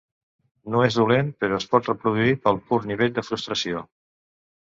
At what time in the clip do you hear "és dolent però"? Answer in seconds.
0.85-1.59